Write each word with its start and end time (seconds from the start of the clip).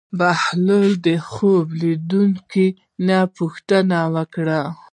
بهلول 0.19 0.91
د 1.07 1.07
خوب 1.29 1.65
لیدونکي 1.81 2.67
نه 3.07 3.17
پوښتنه 3.37 3.99
وکړه. 4.15 4.61